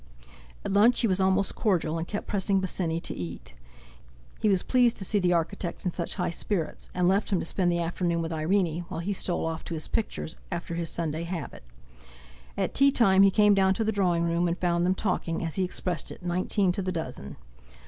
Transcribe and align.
At 0.65 0.73
lunch 0.73 1.01
he 1.01 1.07
was 1.07 1.19
almost 1.19 1.53
cordial, 1.53 1.99
and 1.99 2.07
kept 2.07 2.25
pressing 2.25 2.59
Bosinney 2.59 2.99
to 3.01 3.13
eat. 3.13 3.53
He 4.41 4.49
was 4.49 4.63
pleased 4.63 4.97
to 4.97 5.05
see 5.05 5.19
the 5.19 5.31
architect 5.33 5.85
in 5.85 5.91
such 5.91 6.15
high 6.15 6.31
spirits, 6.31 6.89
and 6.95 7.07
left 7.07 7.29
him 7.29 7.37
to 7.39 7.45
spend 7.45 7.71
the 7.71 7.81
afternoon 7.83 8.19
with 8.19 8.33
Irene, 8.33 8.85
while 8.87 8.99
he 9.01 9.13
stole 9.13 9.45
off 9.45 9.63
to 9.65 9.75
his 9.75 9.87
pictures, 9.87 10.37
after 10.51 10.73
his 10.73 10.89
Sunday 10.89 11.21
habit. 11.21 11.61
At 12.57 12.73
tea 12.73 12.91
time 12.91 13.21
he 13.21 13.29
came 13.29 13.53
down 13.53 13.75
to 13.75 13.83
the 13.83 13.91
drawing 13.91 14.23
room, 14.23 14.47
and 14.47 14.57
found 14.57 14.87
them 14.87 14.95
talking, 14.95 15.45
as 15.45 15.53
he 15.53 15.63
expressed 15.63 16.09
it, 16.09 16.23
nineteen 16.23 16.71
to 16.71 16.81
the 16.81 16.91
dozen. 16.91 17.35